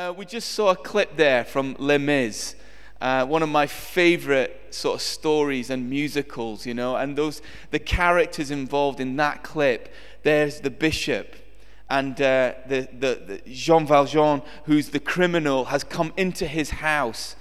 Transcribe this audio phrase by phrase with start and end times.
[0.00, 2.54] Uh, we just saw a clip there from Les Mis,
[3.02, 7.78] uh, one of my favorite sort of stories and musicals, you know, and those the
[7.78, 9.92] characters involved in that clip.
[10.22, 11.36] There's the bishop,
[11.90, 17.36] and uh, the, the, the Jean Valjean, who's the criminal, has come into his house,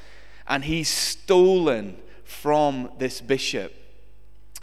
[0.46, 1.96] and he's stolen
[2.26, 3.74] from this bishop,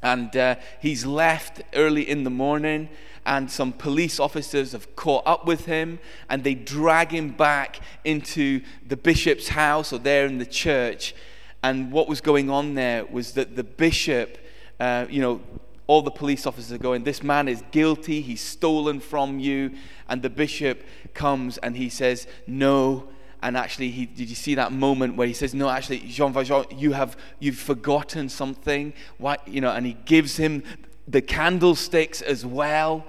[0.03, 2.89] and uh, he's left early in the morning
[3.27, 5.99] and some police officers have caught up with him
[6.31, 11.15] and they drag him back into the bishop's house or there in the church.
[11.63, 14.39] And what was going on there was that the bishop,
[14.79, 15.41] uh, you know,
[15.89, 19.73] all the police officers are going, This man is guilty, he's stolen from you.
[20.09, 23.09] And the bishop comes and he says, No.
[23.47, 26.65] And actually, he, did you see that moment where he says, No, actually, Jean Valjean,
[26.77, 28.93] you have you've forgotten something.
[29.19, 30.65] Why, you know, and he gives him
[31.07, 33.07] the candlesticks as well.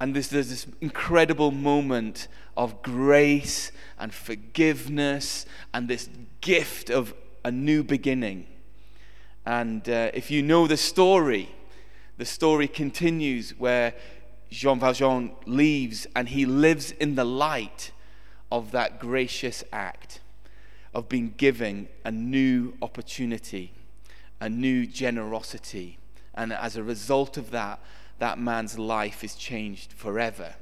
[0.00, 2.26] And there's, there's this incredible moment
[2.56, 6.08] of grace and forgiveness and this
[6.40, 8.44] gift of a new beginning.
[9.46, 11.48] And uh, if you know the story,
[12.16, 13.94] the story continues where
[14.50, 17.92] Jean Valjean leaves and he lives in the light
[18.50, 20.20] of that gracious act
[20.94, 23.72] of being given a new opportunity,
[24.40, 25.98] a new generosity.
[26.34, 27.80] And as a result of that,
[28.18, 30.54] that man's life is changed forever.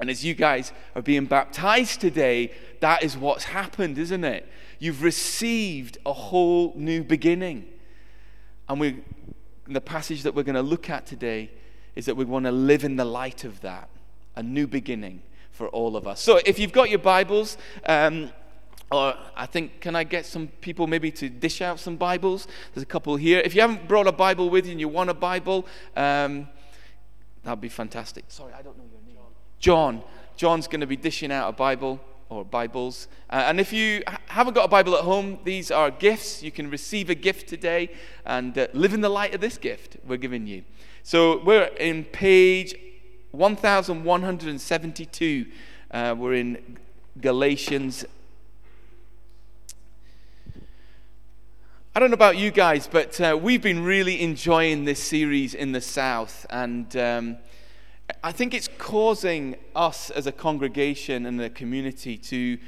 [0.00, 4.48] And as you guys are being baptized today, that is what's happened, isn't it?
[4.80, 7.66] You've received a whole new beginning.
[8.68, 9.02] And we,
[9.68, 11.50] the passage that we're going to look at today
[11.94, 13.88] is that we want to live in the light of that,
[14.34, 15.22] a new beginning
[15.54, 16.20] for all of us.
[16.20, 18.30] So if you've got your Bibles, um,
[18.92, 22.46] or I think, can I get some people maybe to dish out some Bibles?
[22.74, 23.40] There's a couple here.
[23.40, 25.66] If you haven't brought a Bible with you and you want a Bible,
[25.96, 26.48] um,
[27.44, 28.24] That'd be fantastic.
[28.28, 29.22] Sorry, I don't know your name.
[29.58, 30.02] John.
[30.36, 33.06] John's going to be dishing out a Bible or Bibles.
[33.30, 36.42] Uh, and if you haven't got a Bible at home, these are gifts.
[36.42, 37.90] You can receive a gift today
[38.24, 40.64] and uh, live in the light of this gift we're giving you.
[41.02, 42.74] So we're in page
[43.38, 45.46] 1172.
[45.90, 46.78] Uh, we're in
[47.20, 48.04] Galatians
[51.96, 55.70] I don't know about you guys, but uh, we've been really enjoying this series in
[55.70, 56.44] the South.
[56.50, 57.36] And um,
[58.24, 62.58] I think it's causing us as a congregation and a community to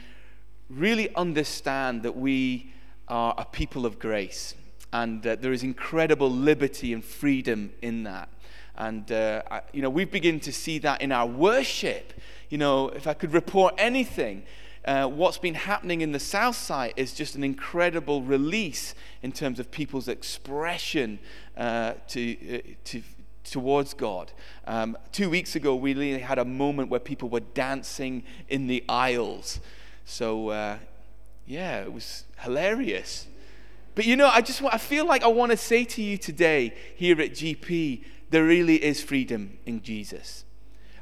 [0.70, 2.72] really understand that we
[3.08, 4.54] are a people of grace.
[4.92, 8.28] And that there is incredible liberty and freedom in that.
[8.76, 12.12] And, uh, I, you know, we've begun to see that in our worship.
[12.50, 14.44] You know, if I could report anything,
[14.84, 19.58] uh, what's been happening in the South Side is just an incredible release in terms
[19.58, 21.18] of people's expression
[21.56, 23.02] uh, to, uh, to,
[23.42, 24.30] towards God.
[24.66, 28.84] Um, two weeks ago, we really had a moment where people were dancing in the
[28.88, 29.60] aisles.
[30.04, 30.78] So, uh,
[31.46, 33.26] yeah, it was hilarious.
[33.96, 36.18] But you know, I just want, I feel like I want to say to you
[36.18, 40.44] today here at GP, there really is freedom in Jesus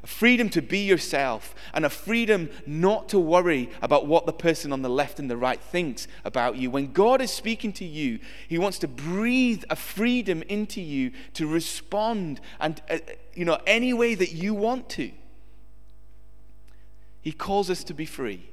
[0.05, 4.71] a freedom to be yourself, and a freedom not to worry about what the person
[4.71, 6.69] on the left and the right thinks about you.
[6.69, 11.47] When God is speaking to you, He wants to breathe a freedom into you to
[11.47, 12.99] respond and, uh,
[13.33, 15.11] you know, any way that you want to.
[17.23, 18.51] He calls us to be free.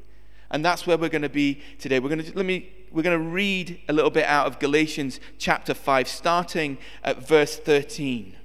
[0.50, 2.00] And that's where we're going to be today.
[2.00, 5.20] We're going to let me we're going to read a little bit out of Galatians
[5.38, 8.36] chapter 5 starting at verse 13.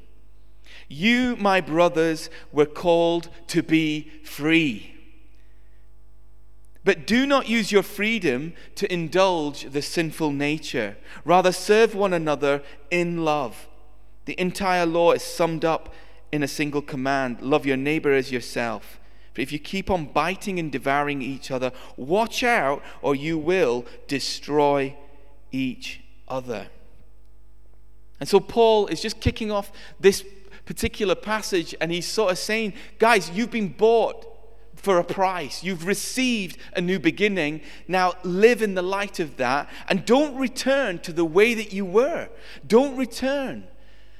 [0.87, 4.93] You, my brothers, were called to be free.
[6.83, 10.95] But do not use your freedom to indulge the sinful nature.
[11.25, 13.67] Rather, serve one another in love.
[14.23, 15.93] The entire law is summed up
[16.31, 18.99] in a single command love your neighbor as yourself.
[19.33, 23.85] For if you keep on biting and devouring each other, watch out, or you will
[24.07, 24.95] destroy
[25.51, 26.67] each other.
[28.19, 30.23] And so, Paul is just kicking off this
[30.67, 34.25] particular passage, and he's sort of saying, guys, you've been bought
[34.75, 35.63] for a price.
[35.63, 37.61] You've received a new beginning.
[37.87, 41.85] Now live in the light of that and don't return to the way that you
[41.85, 42.29] were.
[42.67, 43.63] Don't return.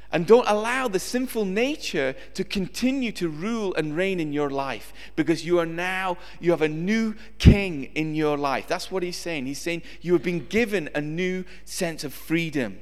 [0.09, 4.93] And don't allow the sinful nature to continue to rule and reign in your life
[5.17, 8.67] because you are now, you have a new king in your life.
[8.67, 9.47] That's what he's saying.
[9.47, 12.79] He's saying you have been given a new sense of freedom.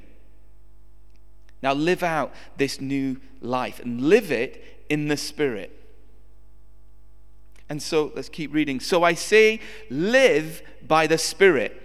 [1.66, 5.72] Now live out this new life and live it in the Spirit.
[7.70, 8.80] And so let's keep reading.
[8.80, 9.60] So I say,
[9.90, 11.82] live by the Spirit,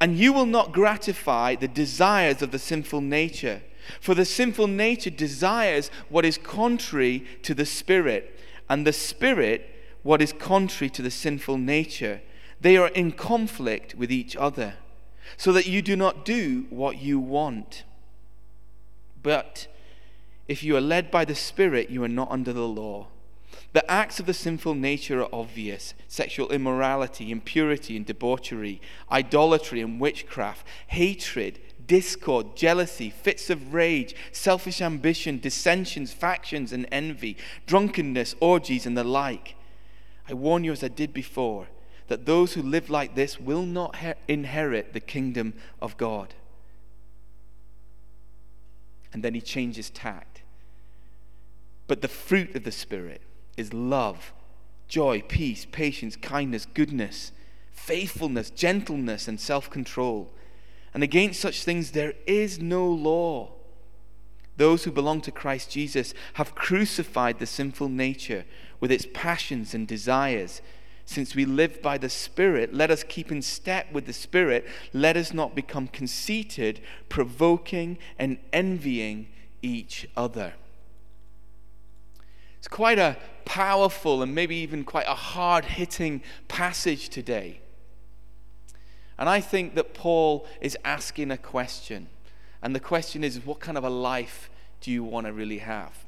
[0.00, 3.62] and you will not gratify the desires of the sinful nature.
[4.00, 8.38] For the sinful nature desires what is contrary to the Spirit,
[8.70, 9.68] and the Spirit
[10.04, 12.20] what is contrary to the sinful nature.
[12.60, 14.74] They are in conflict with each other,
[15.36, 17.82] so that you do not do what you want.
[19.22, 19.66] But
[20.46, 23.08] if you are led by the Spirit, you are not under the law.
[23.72, 28.80] The acts of the sinful nature are obvious sexual immorality, impurity and debauchery,
[29.10, 37.36] idolatry and witchcraft, hatred, discord, jealousy, fits of rage, selfish ambition, dissensions, factions, and envy,
[37.66, 39.54] drunkenness, orgies, and the like.
[40.28, 41.68] I warn you, as I did before,
[42.08, 43.96] that those who live like this will not
[44.28, 46.34] inherit the kingdom of God.
[49.12, 50.42] And then he changes tact.
[51.86, 53.22] But the fruit of the Spirit
[53.56, 54.32] is love,
[54.86, 57.32] joy, peace, patience, kindness, goodness,
[57.72, 60.30] faithfulness, gentleness, and self control.
[60.94, 63.52] And against such things there is no law.
[64.56, 68.44] Those who belong to Christ Jesus have crucified the sinful nature
[68.80, 70.60] with its passions and desires.
[71.08, 74.66] Since we live by the Spirit, let us keep in step with the Spirit.
[74.92, 79.28] Let us not become conceited, provoking, and envying
[79.62, 80.52] each other.
[82.58, 83.16] It's quite a
[83.46, 87.62] powerful and maybe even quite a hard hitting passage today.
[89.18, 92.08] And I think that Paul is asking a question.
[92.60, 94.50] And the question is, what kind of a life
[94.82, 96.04] do you want to really have?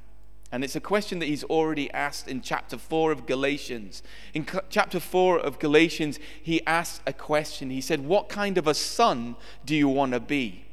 [0.52, 4.02] And it's a question that he's already asked in chapter 4 of Galatians.
[4.34, 7.70] In chapter 4 of Galatians, he asked a question.
[7.70, 10.64] He said, What kind of a son do you want to be?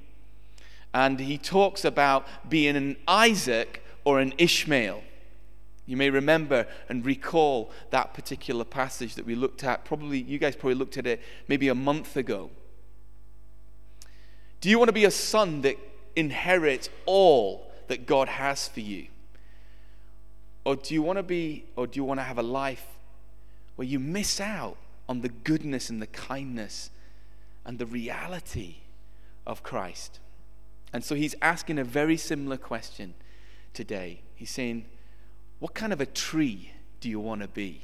[0.93, 5.03] And he talks about being an Isaac or an Ishmael.
[5.85, 9.85] You may remember and recall that particular passage that we looked at.
[9.85, 12.49] Probably, you guys probably looked at it maybe a month ago.
[14.59, 15.77] Do you want to be a son that
[16.15, 19.07] inherits all that God has for you?
[20.67, 22.85] Or do you want to be, or do you want to have a life
[23.77, 24.75] where you miss out
[25.07, 26.89] on the goodness and the kindness
[27.65, 28.79] and the reality
[29.45, 30.19] of Christ?
[30.91, 33.13] And so he's asking a very similar question
[33.73, 34.19] today.
[34.35, 34.87] He's saying,
[35.59, 37.83] what kind of a tree do you want to be?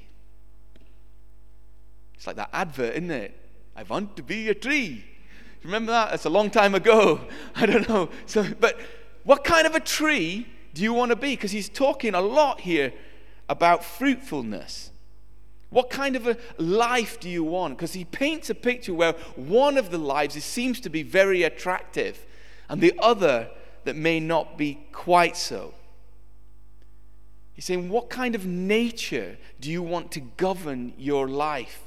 [2.15, 3.33] It's like that advert, isn't it?
[3.77, 5.05] I want to be a tree.
[5.63, 6.09] Remember that?
[6.09, 7.21] That's a long time ago.
[7.55, 8.09] I don't know.
[8.25, 8.77] So, but
[9.23, 11.31] what kind of a tree do you want to be?
[11.31, 12.93] Because he's talking a lot here
[13.47, 14.91] about fruitfulness.
[15.69, 17.77] What kind of a life do you want?
[17.77, 22.25] Because he paints a picture where one of the lives seems to be very attractive,
[22.69, 23.49] and the other
[23.83, 25.73] that may not be quite so.
[27.53, 31.81] He's saying, What kind of nature do you want to govern your life?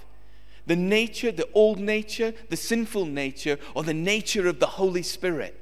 [0.67, 5.61] The nature, the old nature, the sinful nature, or the nature of the Holy Spirit?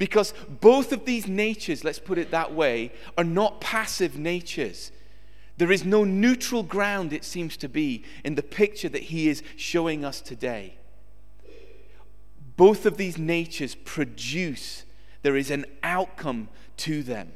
[0.00, 4.92] Because both of these natures, let's put it that way, are not passive natures.
[5.58, 9.42] There is no neutral ground, it seems to be, in the picture that he is
[9.56, 10.78] showing us today.
[12.56, 14.84] Both of these natures produce,
[15.20, 16.48] there is an outcome
[16.78, 17.32] to them.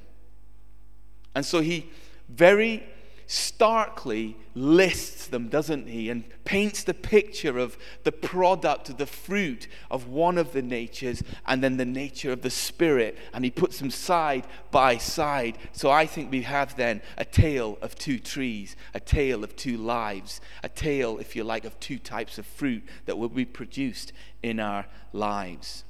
[1.35, 1.91] And so he
[2.31, 2.83] very
[3.27, 6.11] starkly lists them, doesn't he?
[6.11, 11.23] And paints the picture of the product, of the fruit of one of the natures,
[11.47, 13.17] and then the nature of the Spirit.
[13.33, 15.59] And he puts them side by side.
[15.73, 19.77] So I think we have then a tale of two trees, a tale of two
[19.77, 24.13] lives, a tale, if you like, of two types of fruit that will be produced
[24.43, 25.85] in our lives.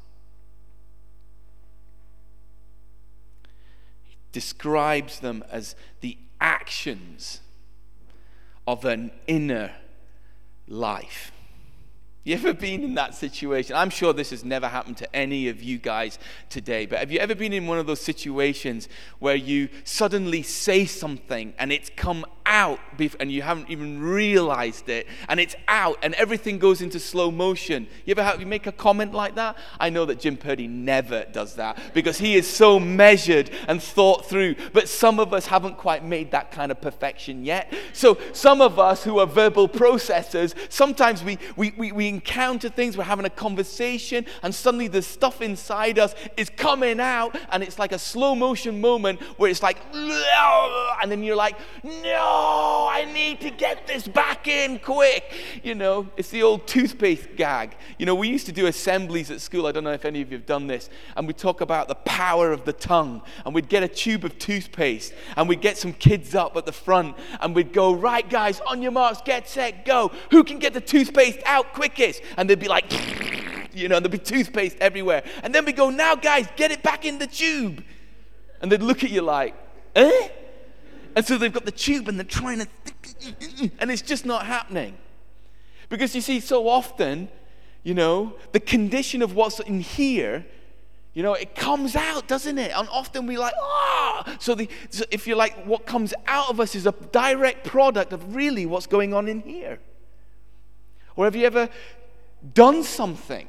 [4.05, 7.41] He describes them as the actions
[8.67, 9.73] of an inner
[10.69, 11.33] life.
[12.23, 13.77] You ever been in that situation?
[13.77, 16.19] I'm sure this has never happened to any of you guys
[16.51, 20.85] today, but have you ever been in one of those situations where you suddenly say
[20.85, 22.81] something and it's come out
[23.19, 27.89] and you haven't even realized it and it's out and everything goes into slow motion.
[28.05, 29.57] You ever have, you make a comment like that?
[29.81, 34.27] I know that Jim Purdy never does that because he is so measured and thought
[34.27, 34.55] through.
[34.73, 37.73] But some of us haven't quite made that kind of perfection yet.
[37.93, 42.97] So some of us who are verbal processors, sometimes we, we, we, we encounter things,
[42.97, 47.79] we're having a conversation and suddenly the stuff inside us is coming out and it's
[47.79, 53.05] like a slow motion moment where it's like, and then you're like, no oh, I
[53.05, 55.33] need to get this back in quick.
[55.63, 57.77] You know, it's the old toothpaste gag.
[57.99, 59.67] You know, we used to do assemblies at school.
[59.67, 60.91] I don't know if any of you have done this.
[61.17, 63.23] And we'd talk about the power of the tongue.
[63.45, 66.73] And we'd get a tube of toothpaste and we'd get some kids up at the
[66.73, 70.11] front and we'd go, right, guys, on your marks, get set, go.
[70.31, 72.23] Who can get the toothpaste out quickest?
[72.37, 72.93] And they'd be like,
[73.73, 75.23] you know, there'd be toothpaste everywhere.
[75.43, 77.85] And then we'd go, now, guys, get it back in the tube.
[78.61, 79.55] And they'd look at you like,
[79.95, 80.29] eh?
[81.17, 84.97] And so they've got the tube and they're trying to, and it's just not happening.
[85.89, 87.29] Because you see, so often,
[87.83, 90.45] you know, the condition of what's in here,
[91.13, 92.73] you know, it comes out, doesn't it?
[92.75, 94.37] And often we like, ah!
[94.41, 98.13] So, the, so if you like, what comes out of us is a direct product
[98.13, 99.79] of really what's going on in here.
[101.15, 101.69] Or have you ever
[102.55, 103.47] done something?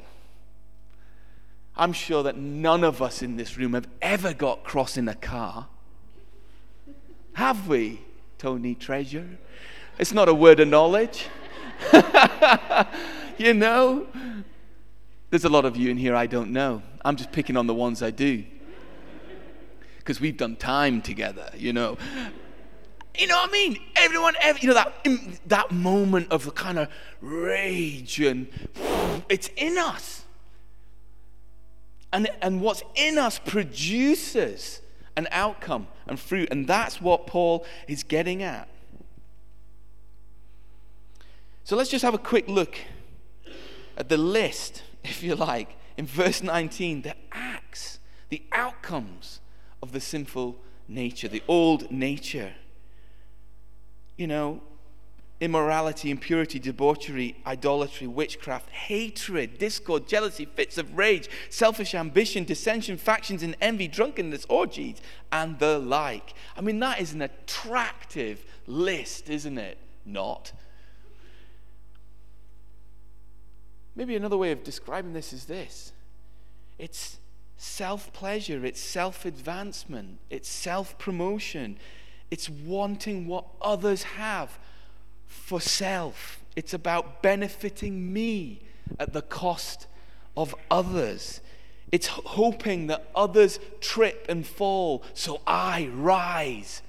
[1.76, 5.14] I'm sure that none of us in this room have ever got cross in a
[5.14, 5.66] car.
[7.36, 8.00] Have we,
[8.38, 9.28] Tony Treasure?
[9.98, 11.26] It's not a word of knowledge.
[13.36, 14.06] you know?
[15.28, 16.80] There's a lot of you in here I don't know.
[17.04, 18.42] I'm just picking on the ones I do.
[19.98, 21.98] Because we've done time together, you know.
[23.18, 23.80] You know what I mean?
[23.96, 24.94] Everyone, every, you know, that,
[25.44, 26.88] that moment of the kind of
[27.20, 28.48] rage and
[29.28, 30.24] it's in us.
[32.14, 34.80] And, and what's in us produces
[35.16, 36.48] an outcome and fruit.
[36.50, 38.68] And that's what Paul is getting at.
[41.64, 42.78] So let's just have a quick look
[43.96, 49.40] at the list, if you like, in verse 19, the acts, the outcomes
[49.82, 50.58] of the sinful
[50.88, 52.54] nature, the old nature.
[54.16, 54.62] You know,
[55.40, 63.42] immorality, impurity, debauchery, idolatry, witchcraft, hatred, discord, jealousy, fits of rage, selfish ambition, dissension, factions,
[63.42, 64.96] and envy, drunkenness, orgies,
[65.30, 66.32] and the like.
[66.56, 69.76] I mean, that is an attractive list, isn't it?
[70.06, 70.52] Not.
[73.94, 75.92] Maybe another way of describing this is this
[76.78, 77.18] it's
[77.56, 81.78] self pleasure, it's self advancement, it's self promotion,
[82.30, 84.58] it's wanting what others have
[85.26, 86.40] for self.
[86.54, 88.62] It's about benefiting me
[88.98, 89.86] at the cost
[90.36, 91.40] of others.
[91.92, 96.82] It's hoping that others trip and fall so I rise.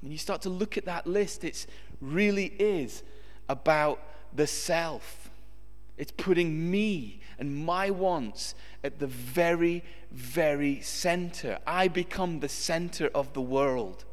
[0.00, 1.66] When you start to look at that list, it
[2.00, 3.02] really is
[3.48, 4.00] about
[4.34, 5.30] the self.
[5.96, 11.58] It's putting me and my wants at the very, very center.
[11.66, 14.04] I become the center of the world.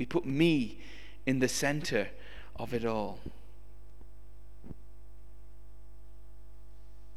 [0.00, 0.78] We put me
[1.26, 2.08] in the center
[2.56, 3.20] of it all.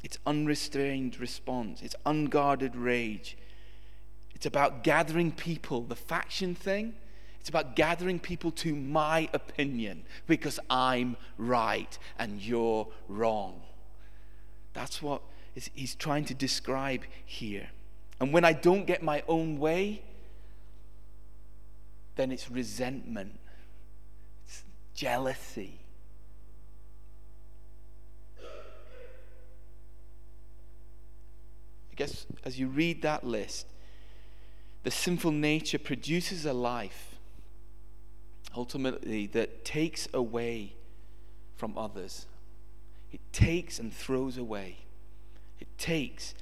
[0.04, 3.36] It's unrestrained response, it's unguarded rage.
[4.36, 6.94] It's about gathering people, the faction thing
[7.44, 13.60] it's about gathering people to my opinion because I'm right and you're wrong.
[14.72, 15.20] That's what
[15.74, 17.68] he's trying to describe here.
[18.18, 20.00] And when I don't get my own way,
[22.16, 23.38] then it's resentment,
[24.46, 24.62] it's
[24.94, 25.80] jealousy.
[31.92, 33.66] I guess as you read that list,
[34.82, 37.14] the sinful nature produces a life
[38.56, 40.74] ultimately that takes away
[41.56, 42.26] from others.
[43.12, 44.78] It takes and throws away.
[45.60, 46.34] It takes.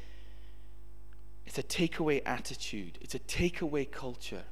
[1.47, 4.45] It's a takeaway attitude, it's a takeaway culture.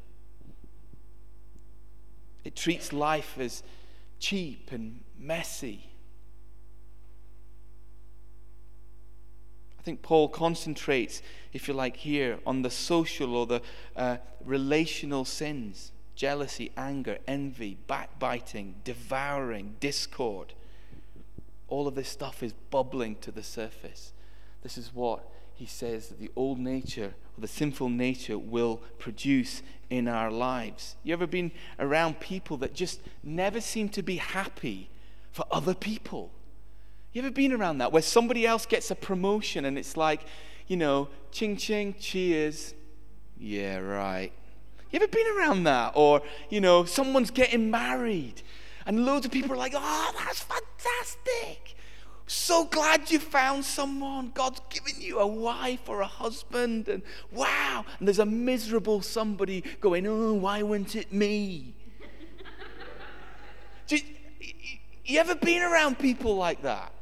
[2.45, 3.63] It treats life as
[4.19, 5.91] cheap and messy.
[9.79, 13.63] I think Paul concentrates, if you like, here on the social or the
[13.97, 20.53] uh, relational sins jealousy, anger, envy, backbiting, devouring, discord.
[21.67, 24.13] All of this stuff is bubbling to the surface.
[24.63, 30.07] This is what he says that the old nature, the sinful nature, will produce in
[30.07, 30.97] our lives.
[31.03, 34.89] You ever been around people that just never seem to be happy
[35.33, 36.31] for other people?
[37.13, 40.23] You ever been around that where somebody else gets a promotion and it's like,
[40.69, 42.75] you know, ching ching, cheers.
[43.37, 44.33] Yeah, right.
[44.91, 45.93] You ever been around that?
[45.97, 48.43] Or, you know, someone's getting married
[48.87, 51.77] and loads of people are like, oh, that's fantastic.
[52.33, 54.31] So glad you found someone.
[54.33, 57.85] God's given you a wife or a husband, and wow.
[57.99, 61.75] And there's a miserable somebody going, oh, why wasn't it me?
[63.89, 63.99] you,
[65.05, 66.93] you ever been around people like that?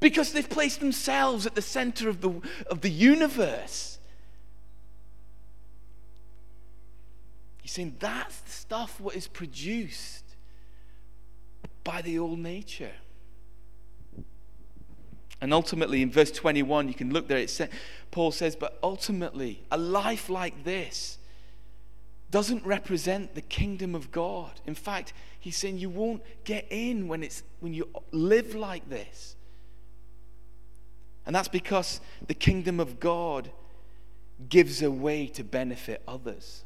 [0.00, 3.98] Because they've placed themselves at the center of the, of the universe.
[7.62, 10.24] He's saying that's the stuff what is produced
[11.84, 12.92] by the old nature.
[15.40, 17.70] And ultimately, in verse 21, you can look there, it
[18.10, 21.18] Paul says, but ultimately, a life like this
[22.30, 24.50] doesn't represent the kingdom of God.
[24.66, 29.36] In fact, he's saying you won't get in when, it's, when you live like this.
[31.26, 33.50] And that's because the kingdom of God
[34.48, 36.64] gives away to benefit others.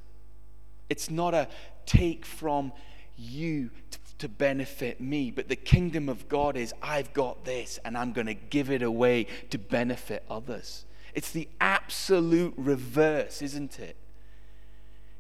[0.89, 1.49] It's not a
[1.87, 2.73] take from
[3.17, 3.71] you
[4.19, 8.27] to, benefit me, but the kingdom of God is I've got this and I'm going
[8.27, 10.85] to give it away to benefit others.
[11.15, 13.97] It's the absolute reverse, isn't it?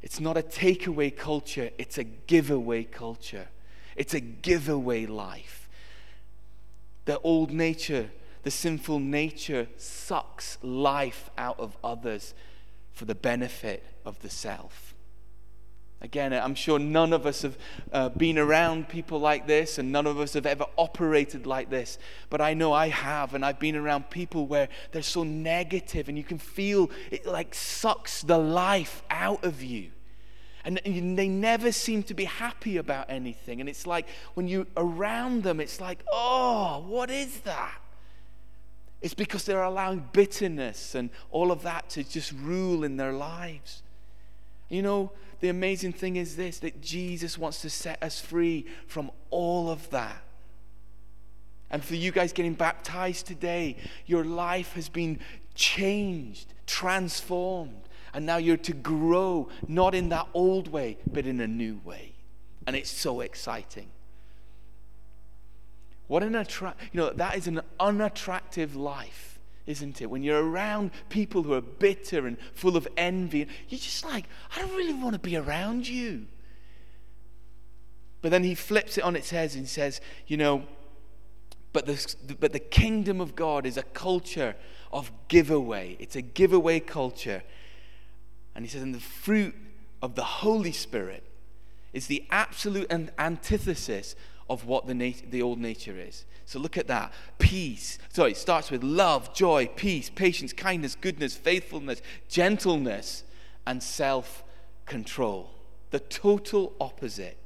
[0.02, 3.48] It's not a takeaway culture, it's a giveaway culture.
[3.98, 5.68] It's a giveaway life.
[7.04, 8.10] The old nature,
[8.44, 12.32] the sinful nature, sucks life out of others
[12.92, 14.94] for the benefit of the self.
[16.00, 17.58] Again, I'm sure none of us have
[17.92, 21.98] uh, been around people like this, and none of us have ever operated like this.
[22.30, 26.16] But I know I have, and I've been around people where they're so negative, and
[26.16, 29.90] you can feel it like sucks the life out of you.
[30.64, 33.60] And they never seem to be happy about anything.
[33.60, 37.80] And it's like when you're around them, it's like, oh, what is that?
[39.00, 43.82] It's because they're allowing bitterness and all of that to just rule in their lives.
[44.68, 49.10] You know, the amazing thing is this that Jesus wants to set us free from
[49.30, 50.22] all of that.
[51.70, 55.20] And for you guys getting baptized today, your life has been
[55.54, 57.88] changed, transformed.
[58.14, 62.14] And now you're to grow, not in that old way, but in a new way.
[62.66, 63.88] And it's so exciting.
[66.06, 69.37] What an attract, you know, that is an unattractive life
[69.68, 70.06] isn't it?
[70.06, 74.24] When you're around people who are bitter and full of envy, you're just like,
[74.56, 76.26] I don't really want to be around you.
[78.22, 80.64] But then he flips it on its head and says, you know,
[81.74, 84.56] but the, but the kingdom of God is a culture
[84.90, 85.98] of giveaway.
[86.00, 87.42] It's a giveaway culture.
[88.54, 89.54] And he says, and the fruit
[90.00, 91.24] of the Holy Spirit
[91.92, 94.16] is the absolute antithesis
[94.48, 96.24] of what the, nat- the old nature is.
[96.44, 97.12] So look at that.
[97.38, 97.98] Peace.
[98.08, 103.24] Sorry, it starts with love, joy, peace, patience, kindness, goodness, faithfulness, gentleness,
[103.66, 104.42] and self
[104.86, 105.50] control.
[105.90, 107.36] The total opposite,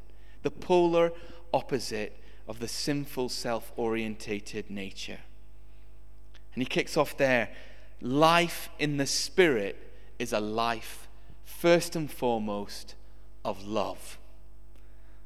[0.42, 1.12] the polar
[1.52, 2.16] opposite
[2.46, 5.18] of the sinful, self orientated nature.
[6.54, 7.48] And he kicks off there
[8.00, 9.76] life in the Spirit
[10.18, 11.08] is a life,
[11.44, 12.94] first and foremost,
[13.44, 14.18] of love.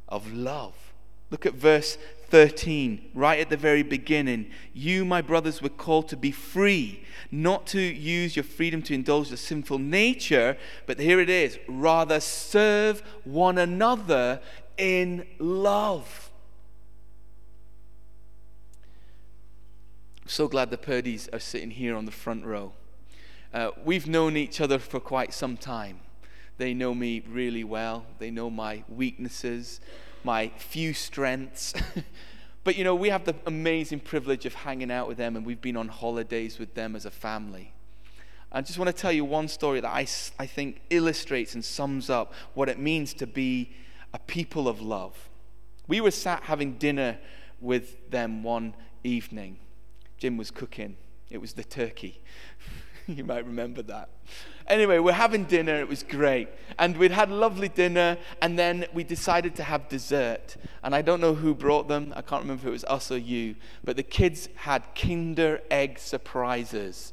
[0.08, 0.85] Of love.
[1.30, 4.50] Look at verse 13, right at the very beginning.
[4.72, 9.30] You, my brothers, were called to be free, not to use your freedom to indulge
[9.30, 14.40] the sinful nature, but here it is rather serve one another
[14.76, 16.30] in love.
[20.26, 22.72] So glad the Purdy's are sitting here on the front row.
[23.54, 26.00] Uh, we've known each other for quite some time.
[26.58, 29.80] They know me really well, they know my weaknesses
[30.26, 31.72] my few strengths.
[32.64, 35.62] but you know, we have the amazing privilege of hanging out with them, and we've
[35.62, 37.72] been on holidays with them as a family.
[38.52, 40.06] I just want to tell you one story that I,
[40.38, 43.72] I think illustrates and sums up what it means to be
[44.12, 45.28] a people of love.
[45.86, 47.18] We were sat having dinner
[47.60, 49.58] with them one evening.
[50.18, 50.96] Jim was cooking,
[51.30, 52.20] it was the turkey.
[53.08, 54.08] you might remember that.
[54.66, 55.76] Anyway, we're having dinner.
[55.76, 56.48] It was great.
[56.78, 60.56] And we'd had lovely dinner, and then we decided to have dessert.
[60.82, 62.12] And I don't know who brought them.
[62.16, 63.54] I can't remember if it was us or you.
[63.84, 67.12] But the kids had Kinder Egg surprises.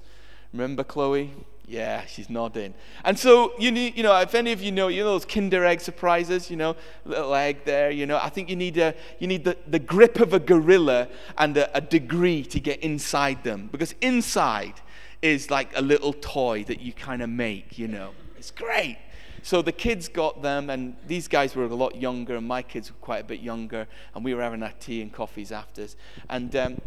[0.51, 1.32] Remember Chloe?
[1.67, 2.73] Yeah, she's nodding.
[3.06, 5.63] And so, you need, you know, if any of you know, you know those Kinder
[5.63, 6.75] Egg surprises, you know,
[7.06, 10.19] little egg there, you know, I think you need, a, you need the, the grip
[10.19, 13.69] of a gorilla and a, a degree to get inside them.
[13.71, 14.73] Because inside,
[15.23, 18.12] is like a little toy that you kind of make, you know.
[18.38, 18.97] It's great.
[19.41, 22.91] So the kids got them, and these guys were a lot younger, and my kids
[22.91, 25.88] were quite a bit younger, and we were having our tea and coffees after.
[26.29, 26.81] And um,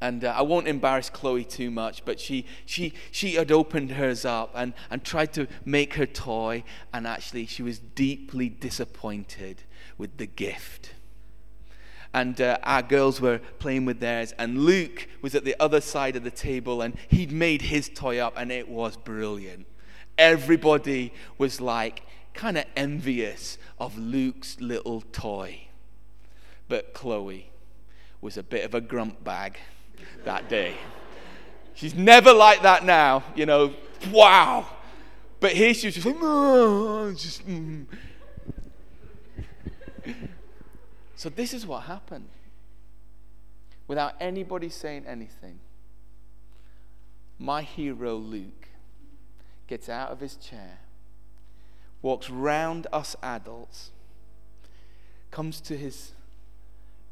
[0.00, 4.24] and uh, I won't embarrass Chloe too much, but she she she had opened hers
[4.24, 9.62] up and and tried to make her toy, and actually she was deeply disappointed
[9.98, 10.94] with the gift
[12.14, 14.34] and uh, our girls were playing with theirs.
[14.38, 18.18] And Luke was at the other side of the table, and he'd made his toy
[18.18, 19.66] up, and it was brilliant.
[20.18, 22.02] Everybody was like
[22.34, 25.68] kind of envious of Luke's little toy.
[26.68, 27.50] But Chloe
[28.20, 29.58] was a bit of a grump bag
[30.24, 30.74] that day.
[31.74, 33.74] She's never like that now, you know.
[34.10, 34.66] Wow.
[35.40, 37.46] But here she was just like, oh, just.
[37.48, 37.86] Mm.
[41.22, 42.30] So, this is what happened.
[43.86, 45.60] Without anybody saying anything,
[47.38, 48.70] my hero Luke
[49.68, 50.80] gets out of his chair,
[52.02, 53.92] walks round us adults,
[55.30, 56.10] comes to his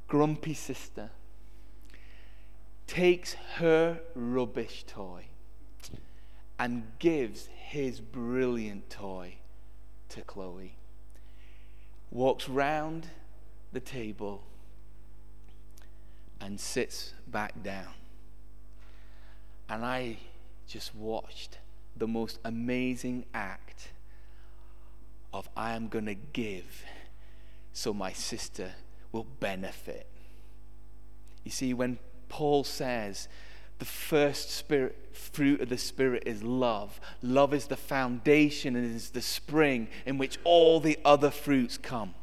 [0.09, 1.11] grumpy sister,
[2.89, 5.27] takes her rubbish toy,
[6.59, 9.37] and gives his brilliant toy
[10.09, 10.75] to Chloe.
[12.11, 13.07] walks round
[13.73, 14.43] the table
[16.41, 17.93] and sits back down.
[19.69, 20.17] And I
[20.67, 21.59] just watched
[21.97, 23.93] the most amazing act
[25.33, 26.85] of I am going to give
[27.73, 28.73] so my sister
[29.13, 30.07] will benefit.
[31.45, 33.29] You see, when Paul says
[33.79, 39.11] the first spirit, fruit of the Spirit is love, love is the foundation and is
[39.11, 42.15] the spring in which all the other fruits come.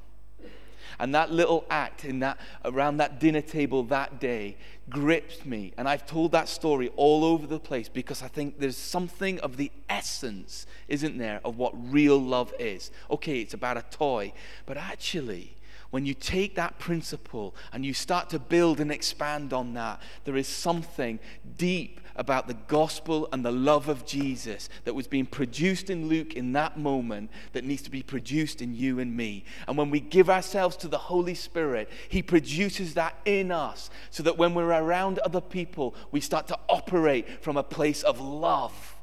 [0.99, 4.57] And that little act in that, around that dinner table that day
[4.89, 5.73] gripped me.
[5.77, 9.57] And I've told that story all over the place because I think there's something of
[9.57, 12.91] the essence, isn't there, of what real love is.
[13.11, 14.33] Okay, it's about a toy,
[14.65, 15.56] but actually,
[15.89, 20.35] when you take that principle and you start to build and expand on that, there
[20.35, 21.19] is something
[21.57, 26.33] deep about the gospel and the love of Jesus that was being produced in Luke
[26.33, 29.45] in that moment that needs to be produced in you and me.
[29.67, 34.23] And when we give ourselves to the Holy Spirit, He produces that in us so
[34.23, 38.96] that when we're around other people, we start to operate from a place of love.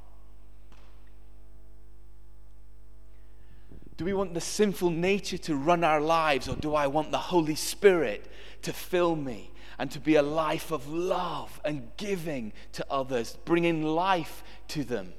[3.96, 7.18] Do we want the sinful nature to run our lives, or do I want the
[7.18, 8.26] Holy Spirit
[8.62, 13.82] to fill me and to be a life of love and giving to others, bringing
[13.82, 15.12] life to them?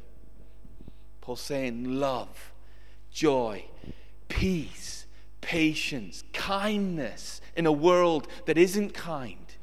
[1.21, 2.53] Paul saying, love,
[3.11, 3.65] joy,
[4.27, 5.05] peace,
[5.39, 9.55] patience, kindness in a world that isn't kind,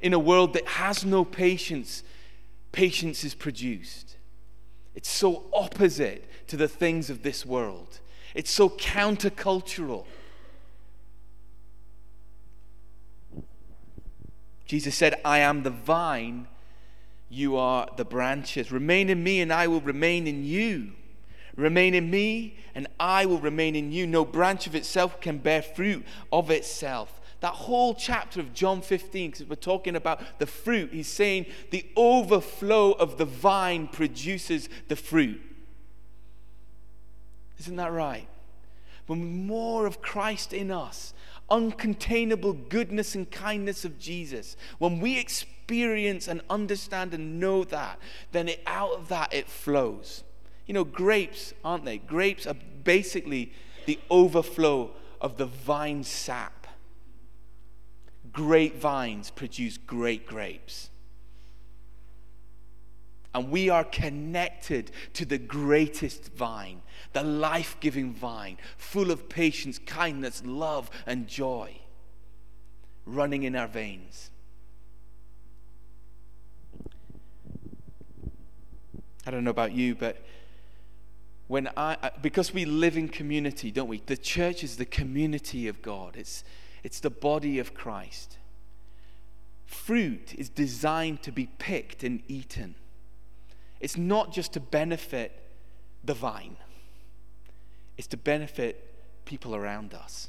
[0.00, 2.02] in a world that has no patience,
[2.72, 4.16] patience is produced.
[4.94, 8.00] It's so opposite to the things of this world.
[8.36, 10.04] It's so countercultural.
[14.66, 16.46] Jesus said, I am the vine,
[17.30, 18.70] you are the branches.
[18.70, 20.92] Remain in me, and I will remain in you.
[21.56, 24.06] Remain in me, and I will remain in you.
[24.06, 27.22] No branch of itself can bear fruit of itself.
[27.40, 31.86] That whole chapter of John 15, because we're talking about the fruit, he's saying the
[31.96, 35.40] overflow of the vine produces the fruit.
[37.58, 38.28] Isn't that right?
[39.06, 41.14] When more of Christ in us,
[41.50, 47.98] uncontainable goodness and kindness of Jesus, when we experience and understand and know that,
[48.32, 50.24] then it, out of that it flows.
[50.66, 51.98] You know, grapes, aren't they?
[51.98, 53.52] Grapes are basically
[53.86, 54.90] the overflow
[55.20, 56.66] of the vine sap.
[58.32, 60.90] Great vines produce great grapes.
[63.36, 66.80] And we are connected to the greatest vine,
[67.12, 71.76] the life giving vine, full of patience, kindness, love, and joy
[73.04, 74.30] running in our veins.
[79.26, 80.24] I don't know about you, but
[81.46, 84.00] when I, because we live in community, don't we?
[84.06, 86.42] The church is the community of God, it's,
[86.82, 88.38] it's the body of Christ.
[89.66, 92.76] Fruit is designed to be picked and eaten.
[93.80, 95.32] It's not just to benefit
[96.04, 96.56] the vine,
[97.96, 98.82] it's to benefit
[99.24, 100.28] people around us.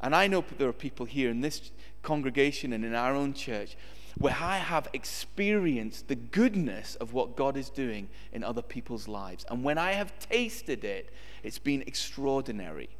[0.00, 1.70] And I know there are people here in this
[2.02, 3.76] congregation and in our own church
[4.18, 9.44] where I have experienced the goodness of what God is doing in other people's lives.
[9.48, 12.90] And when I have tasted it, it's been extraordinary.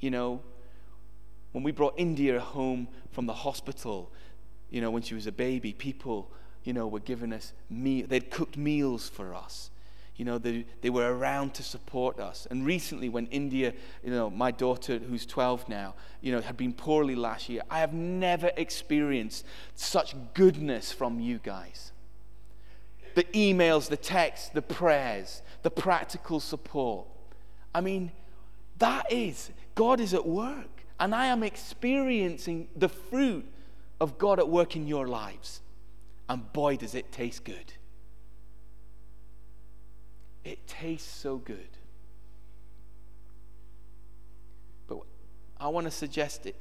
[0.00, 0.40] You know,
[1.52, 4.10] when we brought India home from the hospital,
[4.70, 6.30] you know, when she was a baby, people
[6.64, 8.06] you know, were giving us meal.
[8.08, 9.70] They'd cooked meals for us.
[10.16, 12.46] You know, they, they were around to support us.
[12.50, 13.72] And recently, when India,
[14.04, 17.78] you know, my daughter, who's 12 now, you know, had been poorly last year, I
[17.78, 21.92] have never experienced such goodness from you guys.
[23.14, 27.06] The emails, the texts, the prayers, the practical support.
[27.74, 28.12] I mean,
[28.78, 30.84] that is, God is at work.
[31.00, 33.44] And I am experiencing the fruit
[34.00, 35.61] of God at work in your lives.
[36.32, 37.74] And boy, does it taste good.
[40.44, 41.76] It tastes so good.
[44.88, 45.00] But
[45.60, 46.56] I want to suggest it.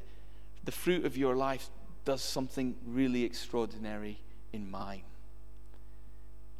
[0.65, 1.69] The fruit of your life
[2.03, 4.19] does something really extraordinary
[4.51, 5.03] in mine.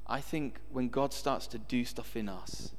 [0.07, 2.71] I think when God starts to do stuff in us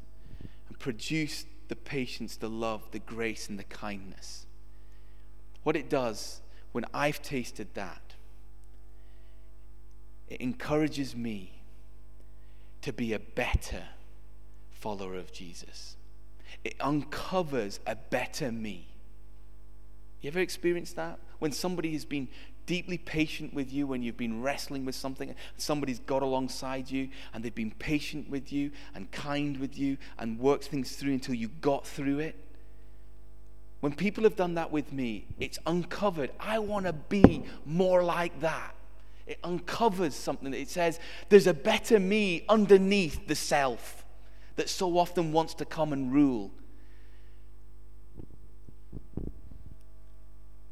[0.71, 4.47] and produce the patience, the love, the grace, and the kindness,
[5.63, 6.41] what it does
[6.73, 8.12] when I've tasted that
[10.33, 11.53] it encourages me
[12.81, 13.83] to be a better
[14.71, 15.97] follower of Jesus.
[16.65, 18.89] It uncovers a better me.
[20.23, 21.19] You ever experienced that?
[21.39, 22.29] When somebody has been
[22.65, 27.45] deeply patient with you, when you've been wrestling with something, somebody's got alongside you and
[27.45, 31.49] they've been patient with you and kind with you and worked things through until you
[31.61, 32.37] got through it.
[33.81, 36.31] when people have done that with me, it's uncovered.
[36.41, 38.75] I want to be more like that.
[39.27, 40.53] It uncovers something.
[40.53, 44.05] It says there's a better me underneath the self
[44.57, 46.51] that so often wants to come and rule.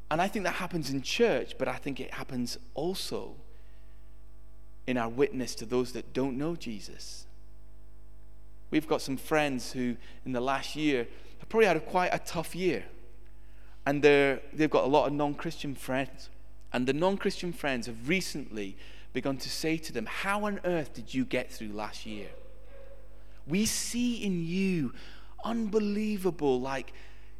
[0.09, 3.35] And I think that happens in church, but I think it happens also
[4.85, 7.25] in our witness to those that don't know Jesus.
[8.71, 11.07] We've got some friends who, in the last year,
[11.39, 12.83] have probably had a, quite a tough year
[13.85, 16.29] and they've got a lot of non Christian friends.
[16.73, 18.77] And the non Christian friends have recently
[19.13, 22.29] begun to say to them, How on earth did you get through last year?
[23.47, 24.93] We see in you
[25.43, 26.93] unbelievable, like,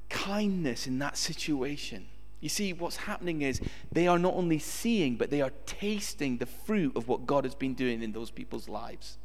[0.09, 2.07] kindness in that situation.
[2.41, 6.47] You see, what's happening is they are not only seeing, but they are tasting the
[6.47, 9.17] fruit of what God has been doing in those people's lives.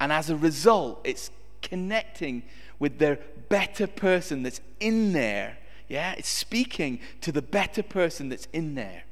[0.00, 1.30] And as a result, it's
[1.62, 2.42] connecting
[2.80, 5.58] with their better person that's in there
[5.90, 9.02] yeah, it's speaking to the better person that's in there,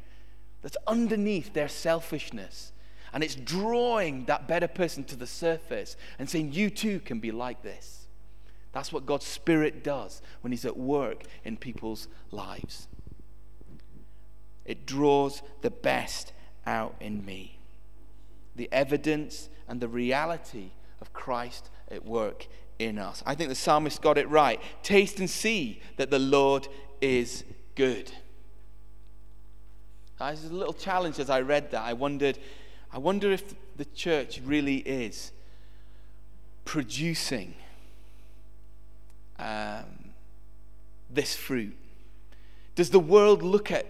[0.62, 2.72] that's underneath their selfishness.
[3.12, 7.30] And it's drawing that better person to the surface and saying, You too can be
[7.30, 8.06] like this.
[8.72, 12.86] That's what God's Spirit does when He's at work in people's lives.
[14.64, 16.32] It draws the best
[16.66, 17.58] out in me.
[18.54, 22.46] The evidence and the reality of Christ at work
[22.78, 23.22] in us.
[23.24, 24.60] I think the psalmist got it right.
[24.82, 26.68] Taste and see that the Lord
[27.00, 27.44] is
[27.74, 28.12] good.
[30.20, 31.82] I was a little challenge as I read that.
[31.82, 32.38] I wondered,
[32.92, 35.32] I wonder if the church really is
[36.64, 37.54] producing
[39.38, 40.12] um,
[41.08, 41.76] this fruit.
[42.74, 43.86] Does the world look at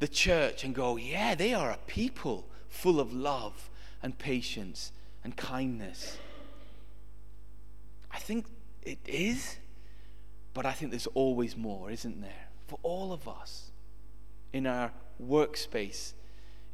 [0.00, 3.68] the church and go, yeah, they are a people full of love
[4.02, 6.16] and patience and kindness?
[8.10, 8.46] I think
[8.82, 9.56] it is,
[10.54, 12.48] but I think there's always more, isn't there?
[12.66, 13.67] For all of us,
[14.52, 16.12] in our workspace,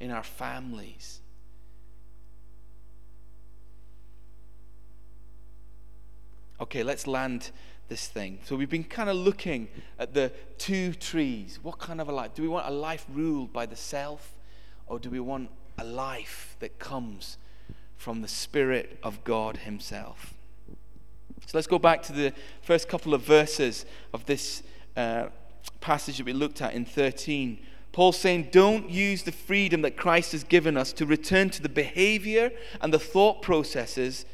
[0.00, 1.20] in our families.
[6.60, 7.50] Okay, let's land
[7.88, 8.38] this thing.
[8.44, 11.58] So we've been kind of looking at the two trees.
[11.62, 12.34] What kind of a life?
[12.34, 14.34] Do we want a life ruled by the self,
[14.86, 17.38] or do we want a life that comes
[17.96, 20.34] from the Spirit of God Himself?
[21.46, 22.32] So let's go back to the
[22.62, 24.62] first couple of verses of this
[24.96, 25.26] uh,
[25.80, 27.58] passage that we looked at in 13.
[27.92, 31.68] Paul's saying, Don't use the freedom that Christ has given us to return to the
[31.68, 32.50] behavior
[32.80, 34.26] and the thought processes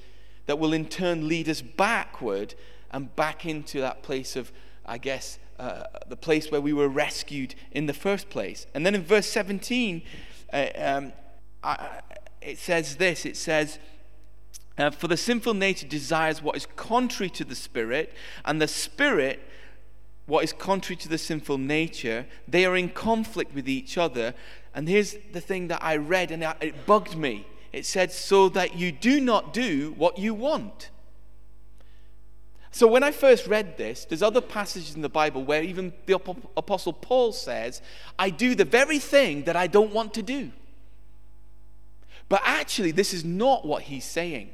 [0.46, 2.54] that will in turn lead us backward
[2.90, 4.50] and back into that place of,
[4.86, 8.66] I guess, uh, the place where we were rescued in the first place.
[8.74, 10.02] And then in verse 17,
[10.52, 11.12] uh, um,
[11.62, 12.00] I,
[12.40, 13.78] it says this it says,
[14.78, 18.14] uh, for the sinful nature desires what is contrary to the spirit,
[18.46, 19.46] and the spirit
[20.30, 22.24] what is contrary to the sinful nature.
[22.46, 24.32] They are in conflict with each other.
[24.74, 27.46] And here's the thing that I read, and it bugged me.
[27.72, 30.90] It said, So that you do not do what you want.
[32.70, 36.14] So when I first read this, there's other passages in the Bible where even the
[36.56, 37.82] Apostle Paul says,
[38.16, 40.52] I do the very thing that I don't want to do.
[42.28, 44.50] But actually, this is not what he's saying.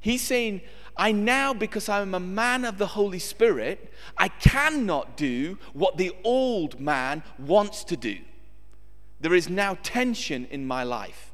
[0.00, 0.60] He's saying,
[0.96, 6.14] I now, because I'm a man of the Holy Spirit, I cannot do what the
[6.22, 8.18] old man wants to do.
[9.20, 11.32] There is now tension in my life.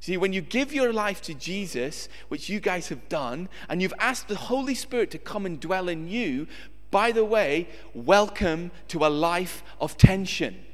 [0.00, 3.92] See, when you give your life to Jesus, which you guys have done, and you've
[3.98, 6.46] asked the Holy Spirit to come and dwell in you,
[6.90, 10.64] by the way, welcome to a life of tension.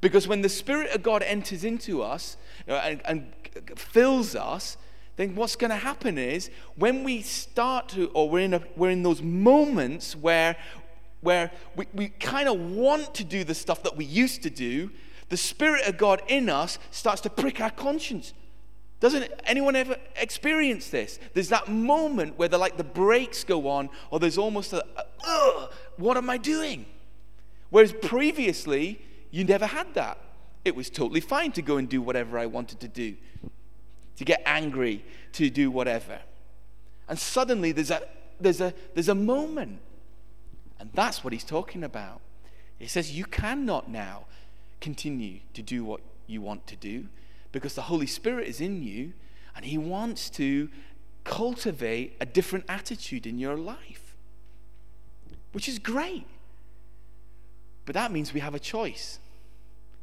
[0.00, 2.36] Because when the Spirit of God enters into us
[2.68, 3.32] uh, and, and
[3.76, 4.76] fills us,
[5.18, 8.90] then what's going to happen is when we start to, or we're in, a, we're
[8.90, 10.56] in those moments where,
[11.22, 14.90] where we, we kind of want to do the stuff that we used to do,
[15.28, 18.32] the Spirit of God in us starts to prick our conscience.
[19.00, 21.18] Doesn't anyone ever experience this?
[21.34, 24.84] There's that moment where the, like the brakes go on, or there's almost a,
[25.26, 26.86] ugh, what am I doing?
[27.70, 29.00] Whereas previously,
[29.32, 30.18] you never had that.
[30.64, 33.16] It was totally fine to go and do whatever I wanted to do
[34.18, 36.18] to get angry, to do whatever.
[37.08, 38.02] And suddenly there's a,
[38.40, 39.78] there's a, there's a moment.
[40.80, 42.20] And that's what he's talking about.
[42.78, 44.26] He says, You cannot now
[44.80, 47.06] continue to do what you want to do
[47.52, 49.12] because the Holy Spirit is in you
[49.56, 50.68] and he wants to
[51.24, 54.16] cultivate a different attitude in your life,
[55.52, 56.26] which is great.
[57.86, 59.20] But that means we have a choice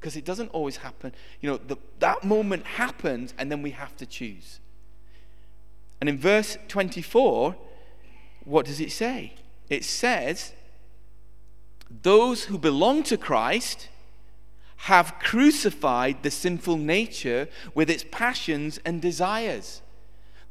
[0.06, 1.12] because it doesn't always happen.
[1.42, 4.60] You know, the, that moment happens and then we have to choose.
[6.00, 7.56] And in verse 24,
[8.44, 9.34] what does it say?
[9.68, 10.54] it says,
[12.04, 13.90] Those who belong to Christ
[14.78, 19.82] have crucified the sinful nature with its passions and desires.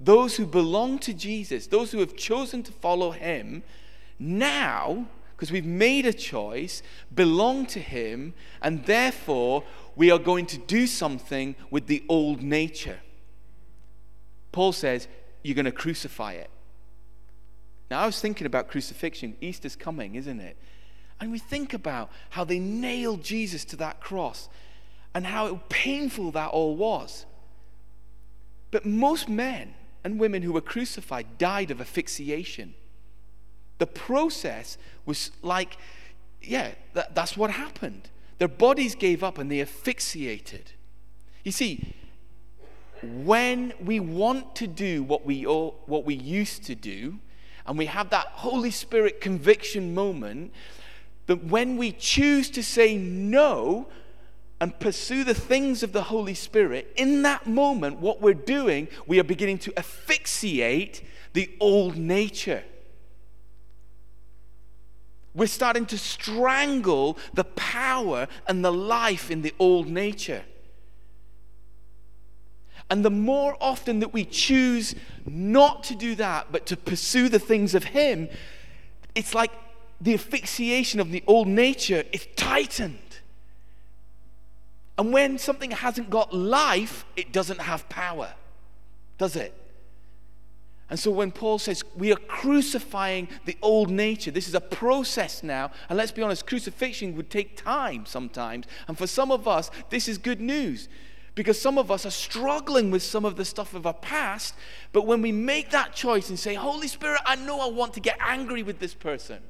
[0.01, 3.63] Those who belong to Jesus, those who have chosen to follow him,
[4.19, 6.83] now, because we've made a choice,
[7.15, 9.65] belong to him, and therefore
[9.97, 13.01] we are going to do something with the old nature.
[14.53, 15.09] Paul says,
[15.43, 16.51] You're going to crucify it.
[17.91, 19.37] Now, I was thinking about crucifixion.
[19.41, 20.57] Easter's coming, isn't it?
[21.21, 24.49] And we think about how they nailed Jesus to that cross
[25.15, 27.27] and how painful that all was.
[28.71, 32.75] But most men and women who were crucified died of asphyxiation.
[33.79, 35.77] The process was like,
[36.43, 38.11] yeah, that, that's what happened.
[38.39, 40.73] Their bodies gave up and they asphyxiated.
[41.45, 41.95] You see,
[43.03, 47.19] when we want to do what we, what we used to do,
[47.67, 50.53] and we have that Holy Spirit conviction moment,
[51.27, 53.89] that when we choose to say no
[54.61, 59.19] and pursue the things of the Holy Spirit, in that moment, what we're doing, we
[59.19, 62.63] are beginning to asphyxiate the old nature.
[65.35, 70.45] We're starting to strangle the power and the life in the old nature.
[72.91, 74.95] And the more often that we choose
[75.27, 78.29] not to do that, but to pursue the things of Him,
[79.15, 79.51] it's like
[80.01, 82.99] the asphyxiation of the old nature is tightened.
[84.97, 88.35] And when something hasn't got life, it doesn't have power,
[89.19, 89.53] does it?
[90.95, 95.43] And so when Paul says we are crucifying the old nature, this is a process
[95.43, 95.73] now.
[95.89, 98.67] And let's be honest, crucifixion would take time sometimes.
[98.87, 100.89] And for some of us, this is good news
[101.35, 104.55] because some of us are struggling with some of the stuff of our past.
[104.93, 108.01] But when we make that choice and say, Holy Spirit, I know I want to
[108.01, 109.41] get angry with this person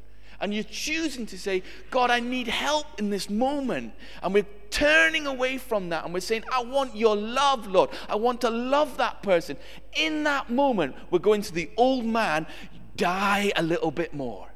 [0.44, 3.94] and you're choosing to say, God, I need help in this moment.
[4.22, 7.88] And we're turning away from that and we're saying, I want your love, Lord.
[8.10, 9.56] I want to love that person.
[9.94, 12.46] In that moment, we're going to the old man,
[12.94, 14.48] die a little bit more.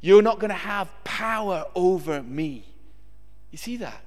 [0.00, 2.64] You're not going to have power over me.
[3.50, 4.02] You see that?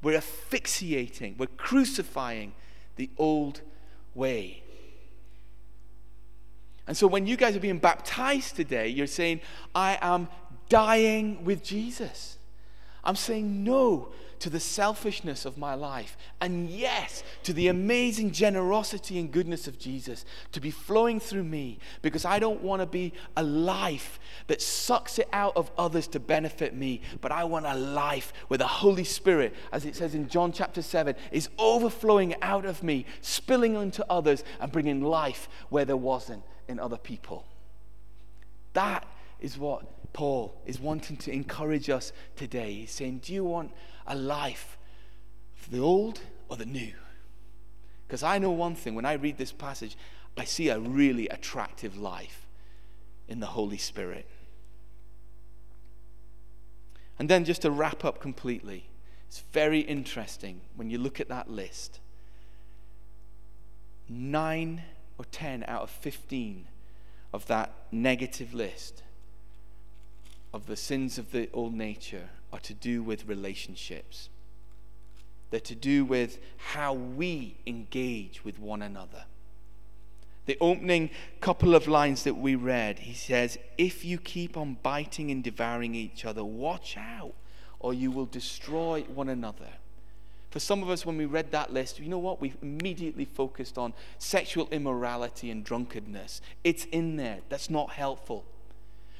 [0.00, 2.52] We're asphyxiating, we're crucifying
[2.94, 3.62] the old
[4.14, 4.63] way.
[6.86, 9.40] And so when you guys are being baptized today, you're saying,
[9.74, 10.28] I am
[10.68, 12.38] dying with Jesus.
[13.02, 14.08] I'm saying no
[14.40, 19.78] to the selfishness of my life, and yes to the amazing generosity and goodness of
[19.78, 24.18] Jesus to be flowing through me because I don't want to be a life
[24.48, 28.58] that sucks it out of others to benefit me, but I want a life where
[28.58, 33.06] the Holy Spirit, as it says in John chapter 7, is overflowing out of me,
[33.22, 37.44] spilling onto others, and bringing life where there wasn't in other people.
[38.72, 39.06] That
[39.40, 42.72] is what Paul is wanting to encourage us today.
[42.72, 43.72] He's saying, Do you want
[44.06, 44.78] a life
[45.54, 46.92] for the old or the new?
[48.06, 49.96] Because I know one thing when I read this passage,
[50.36, 52.46] I see a really attractive life
[53.28, 54.26] in the Holy Spirit.
[57.18, 58.88] And then, just to wrap up completely,
[59.28, 62.00] it's very interesting when you look at that list.
[64.08, 64.82] Nine
[65.24, 66.66] or 10 out of 15
[67.32, 69.02] of that negative list
[70.52, 74.28] of the sins of the old nature are to do with relationships.
[75.50, 79.24] They're to do with how we engage with one another.
[80.46, 81.10] The opening
[81.40, 85.94] couple of lines that we read, he says, If you keep on biting and devouring
[85.94, 87.34] each other, watch out,
[87.80, 89.70] or you will destroy one another.
[90.54, 92.40] For some of us, when we read that list, you know what?
[92.40, 96.40] We immediately focused on sexual immorality and drunkenness.
[96.62, 97.40] It's in there.
[97.48, 98.44] That's not helpful.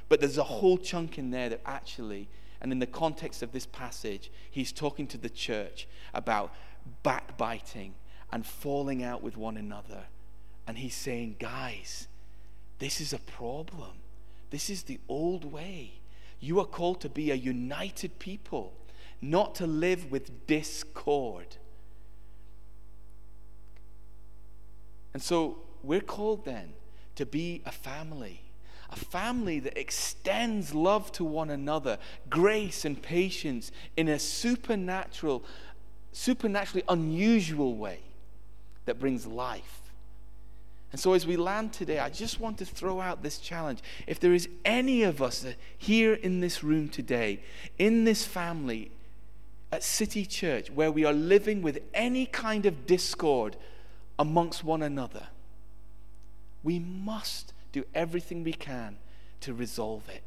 [0.09, 2.29] But there's a whole chunk in there that actually,
[2.61, 6.55] and in the context of this passage, he's talking to the church about
[7.03, 7.94] backbiting
[8.31, 10.05] and falling out with one another.
[10.68, 12.07] And he's saying, guys,
[12.78, 13.97] this is a problem.
[14.51, 15.95] This is the old way.
[16.39, 18.72] You are called to be a united people
[19.31, 21.57] not to live with discord.
[25.12, 26.75] And so we're called then
[27.14, 28.43] to be a family,
[28.91, 31.99] a family that extends love to one another,
[32.29, 35.45] grace and patience in a supernatural,
[36.12, 38.01] supernaturally unusual way
[38.87, 39.81] that brings life.
[40.93, 43.81] And so, as we land today, I just want to throw out this challenge.
[44.07, 45.45] If there is any of us
[45.77, 47.43] here in this room today,
[47.79, 48.93] in this family,
[49.75, 53.57] at City Church where we are living with any kind of discord
[54.18, 55.27] amongst one another,
[56.62, 58.97] we must do everything we can
[59.41, 60.22] to resolve it.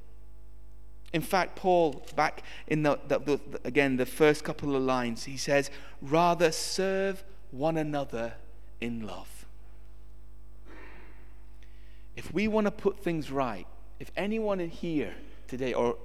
[1.14, 5.38] In fact, Paul, back in the, the, the, again the first couple of lines, he
[5.38, 5.72] says,
[6.02, 8.34] "Rather serve one another
[8.82, 9.46] in love."
[12.18, 13.66] If we want to put things right,
[14.00, 15.14] if anyone in here
[15.48, 15.96] today or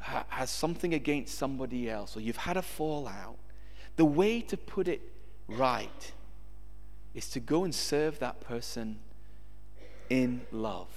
[0.00, 3.36] has something against somebody else, or you've had a fallout,
[3.96, 5.00] the way to put it
[5.48, 6.12] right
[7.14, 8.98] is to go and serve that person
[10.08, 10.88] in love.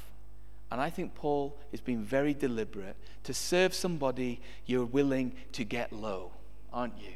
[0.72, 2.96] And I think Paul is being very deliberate.
[3.24, 6.32] To serve somebody, you're willing to get low,
[6.72, 7.14] aren't you?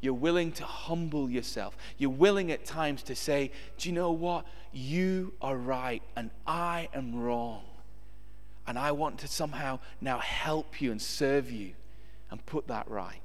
[0.00, 1.76] You're willing to humble yourself.
[1.98, 4.46] You're willing at times to say, Do you know what?
[4.72, 7.64] You are right and I am wrong.
[8.66, 11.72] And I want to somehow now help you and serve you
[12.30, 13.20] and put that right.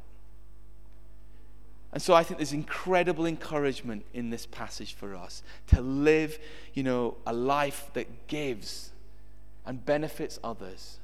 [1.94, 6.40] And so I think there's incredible encouragement in this passage for us to live,
[6.74, 8.92] you know, a life that gives
[9.66, 11.01] and benefits others.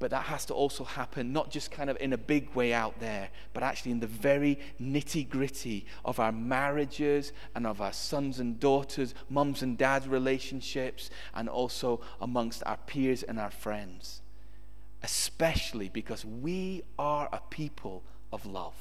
[0.00, 2.98] But that has to also happen not just kind of in a big way out
[3.00, 8.40] there, but actually in the very nitty gritty of our marriages and of our sons
[8.40, 14.22] and daughters, mums and dads relationships, and also amongst our peers and our friends.
[15.02, 18.74] Especially because we are a people of love.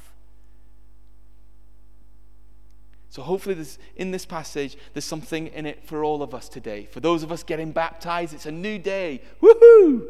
[3.10, 6.88] So hopefully this, in this passage, there's something in it for all of us today.
[6.90, 9.22] For those of us getting baptized, it's a new day.
[9.42, 10.08] Woohoo!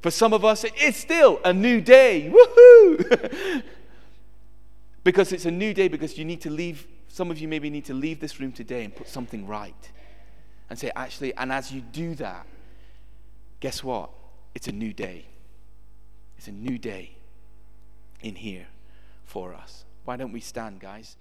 [0.00, 2.32] For some of us, it's still a new day.
[2.32, 3.62] Woohoo!
[5.04, 7.84] because it's a new day because you need to leave, some of you maybe need
[7.86, 9.90] to leave this room today and put something right.
[10.70, 12.46] And say, actually, and as you do that,
[13.60, 14.10] guess what?
[14.54, 15.26] It's a new day.
[16.36, 17.16] It's a new day
[18.20, 18.66] in here
[19.24, 19.84] for us.
[20.04, 21.16] Why don't we stand, guys?